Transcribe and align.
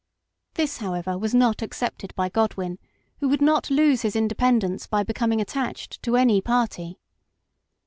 This, 0.55 0.77
however, 0.77 1.15
was 1.15 1.35
not 1.35 1.61
accepted 1.61 2.11
by 2.15 2.27
Godwin, 2.27 2.79
who 3.19 3.29
would 3.29 3.39
not 3.39 3.69
lose 3.69 4.01
his 4.01 4.15
indepen 4.15 4.59
dence 4.59 4.87
by 4.87 5.03
becoming 5.03 5.39
attached 5.39 6.01
to 6.01 6.15
any 6.17 6.41
party. 6.41 6.97